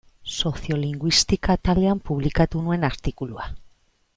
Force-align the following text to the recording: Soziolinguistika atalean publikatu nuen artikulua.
Soziolinguistika 0.37 1.57
atalean 1.59 2.01
publikatu 2.09 2.63
nuen 2.69 2.89
artikulua. 2.91 3.51